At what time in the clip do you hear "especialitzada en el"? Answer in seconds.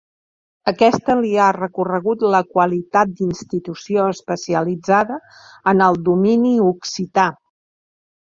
4.13-6.01